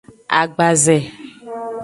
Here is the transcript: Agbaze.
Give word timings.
Agbaze. 0.39 0.97